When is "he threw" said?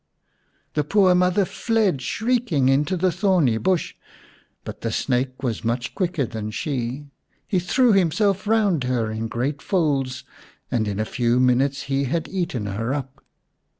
7.47-7.93